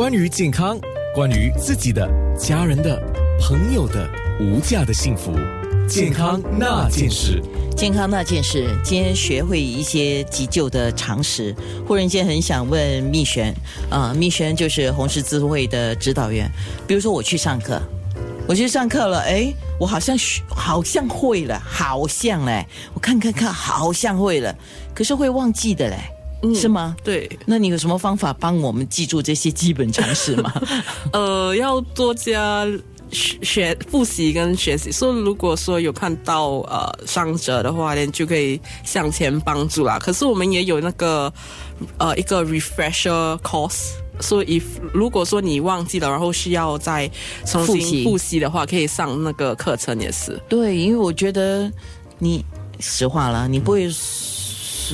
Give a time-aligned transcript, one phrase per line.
[0.00, 0.80] 关于健康，
[1.14, 2.98] 关于自己的、家人的、
[3.38, 4.08] 朋友的
[4.40, 5.30] 无价的幸福，
[5.86, 7.42] 健康那件事。
[7.76, 11.54] 健康那件事，今天学会一些急救的常识。
[11.86, 13.54] 忽然间很想问蜜璇
[13.90, 16.50] 啊，蜜璇就是红十字会的指导员。
[16.88, 17.78] 比如说我去上课，
[18.48, 24.56] 我去上课了，哎，我好像学好像会了，好像嘞，我看看看，好像会了，
[24.94, 25.98] 可是会忘记的嘞。
[26.54, 26.96] 是吗？
[27.04, 30.52] 对，那你有什么方法帮我们记住这些基本常识吗？
[31.12, 32.66] 呃，要多加
[33.10, 34.90] 学复习跟学习。
[34.90, 39.98] 所以如果说有看到呃伤者的话，呢，就可以向前帮助啦。
[39.98, 41.30] 可是我们也有那个
[41.98, 44.62] 呃一个 refresher course，所以
[44.94, 47.10] 如果说你忘记了，然后需要再
[47.44, 50.40] 重新复习的话，可以上那个课程也是。
[50.48, 51.70] 对，因为我觉得
[52.18, 52.42] 你
[52.78, 53.90] 实话了，你不会。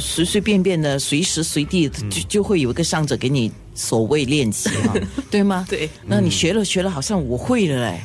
[0.01, 4.95] 随随便便的，随时随地就就会有一个上者给你所谓练习嘛，
[5.31, 5.67] 对吗？
[5.69, 8.01] 对，那你学了学了，好像我会了嘞，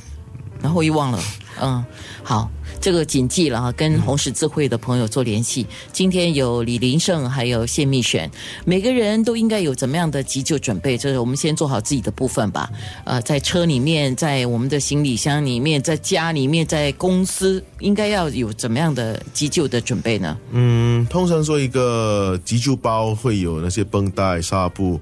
[0.62, 1.20] 然后又忘了，
[1.60, 1.84] 嗯，
[2.24, 2.50] 好。
[2.80, 5.68] 这个谨记了哈，跟红十字会的朋友做联系。
[5.92, 8.32] 今天有李林胜，还有谢密选，
[8.66, 10.98] 每个人都应该有怎么样的急救准备？
[10.98, 12.72] 这是我们先做好自己的部分吧。
[13.04, 20.36] 呃，在车里面，在我们的行李箱里面，在家里面，在公司，应该要有怎么样的急救的准备呢？
[20.52, 25.00] 嗯，通常说一个急救包会有那些绷带、纱布，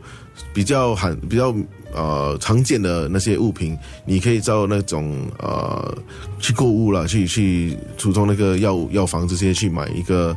[0.54, 1.56] 比较很、比较。
[1.94, 5.98] 呃，常见的那些物品，你可以照那种呃
[6.40, 10.36] 去购物了，去去途中那个药药房这些去买一个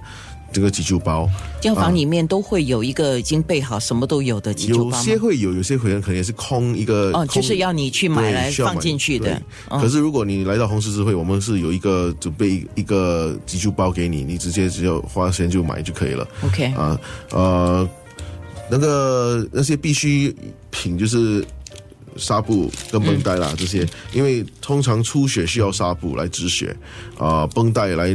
[0.51, 1.29] 这个急救包。
[1.63, 7.11] 药房里面都会有一个已经备好什么都有的急救包有些会有，有些可能可能也是空一个。
[7.13, 9.41] 哦，就是要你去买来放进去的。
[9.69, 16.27] 可是如果你来到红十字会，我们是有一个准备一个急救包给你，你直接只要花钱就买就可以了。
[16.45, 16.99] OK 啊
[17.31, 17.89] 呃。
[18.71, 20.35] 那个那些必需
[20.71, 21.45] 品就是
[22.17, 26.77] 纱布跟绷带啦，这些，因为通常出血需要纱布来止血，
[27.19, 28.09] 啊，绷带来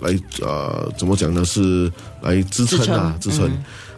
[0.00, 1.44] 来呃，怎么讲呢？
[1.44, 1.90] 是
[2.22, 3.50] 来支撑啊，支撑，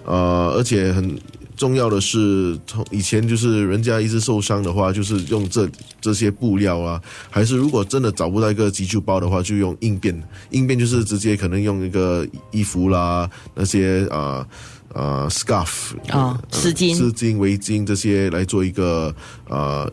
[0.05, 1.19] 呃，而且很
[1.57, 5.69] 重要的是，从以前就是人家一直受伤的话，就是用这
[6.01, 7.01] 这些布料啊，
[7.31, 14.47] 还是如果真的找不到一个急救包的话，就用应变，应变就是直接可能用一个衣服啦，那些啊。
[14.95, 19.15] 呃，scarf 啊，丝巾、丝巾、围巾这些来做一个
[19.47, 19.93] 呃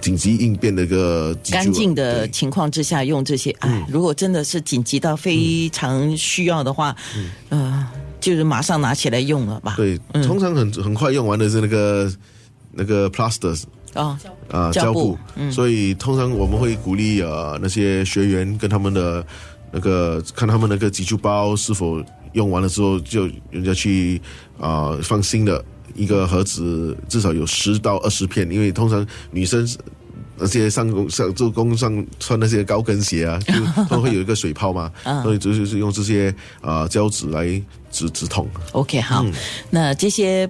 [0.00, 3.50] 紧急应变的一个干净的情况之下用这些。
[3.58, 6.94] 哎，如果真的是紧急到非常需要的话，
[7.48, 7.88] 呃，
[8.26, 9.74] 就是马上拿起来用了吧。
[9.76, 12.12] 对，通常很很快用完的是那个
[12.72, 13.62] 那个 plasters
[13.94, 14.18] 啊
[14.50, 15.16] 啊胶布，
[15.52, 19.24] 所以通常我们会鼓励呃那些学员跟他们的
[19.70, 22.02] 那个看他们那个急救包是否。
[22.32, 24.20] 用完了之后，就人家去
[24.60, 29.66] 啊放新的一个盒子，至少有十到二十片，因为通常女生
[30.38, 33.54] 那些上工上做工上穿那些高跟鞋啊， 就
[33.88, 34.90] 都会有一个水泡嘛，
[35.22, 37.44] 所以就是用这些啊胶纸来
[37.90, 38.48] 止止痛。
[38.72, 39.24] OK，好，
[39.70, 40.48] 那这些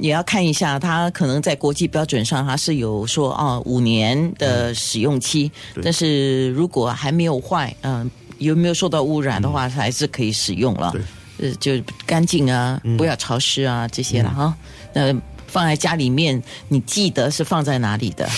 [0.00, 5.50] 也要看一下，它可能在国际标准上它是有说啊五年的使用期，
[5.82, 10.92] 但是如果还没有坏，嗯，有没有受到污染的话，还是可以使用了。
[11.38, 11.72] 呃，就
[12.06, 14.56] 干净啊，不要潮湿啊，这些了哈。
[14.94, 15.14] 那
[15.46, 18.28] 放在家里面，你记得是放在哪里的？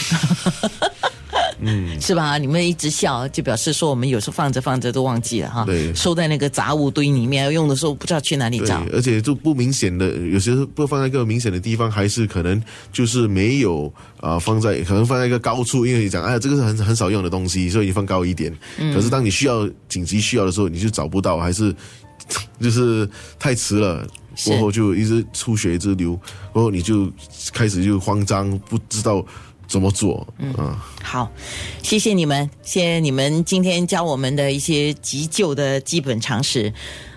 [1.60, 2.38] 嗯，是吧？
[2.38, 5.64] 你们一直笑，就表示说我们有时候放着放着都忘记了哈。
[5.64, 8.82] 对，收在那个杂物堆里面，用的时候不知道去哪里找。
[8.92, 18.56] 而且就不明显的，有些不放在一个明显的地方，还是可能就是没有啊，放在可能放在一个高处，因为你讲哎，这个是很很少用的东西，所以你放高一点。
[18.78, 18.94] 嗯。
[18.94, 21.74] 可是当你需要紧急需要的时候，你就找不到，还是。
[22.60, 23.08] 就是
[23.38, 24.06] 太迟了，
[24.46, 26.18] 过后就一直出血一直流，
[26.52, 27.10] 过后你就
[27.52, 29.24] 开始就慌张，不知道
[29.66, 30.26] 怎么做。
[30.38, 30.54] 嗯，
[31.02, 31.30] 好，
[31.82, 36.72] 谢谢你们，谢谢你们今天教我们的一些急救的基本常识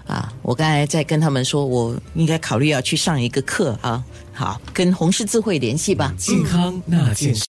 [0.07, 0.33] 啊！
[0.41, 4.03] 我刚才在跟他们说，我应该考虑要去上一个课啊。
[4.33, 6.13] 好，跟红十字会联系吧。
[6.17, 7.39] 健康那件事。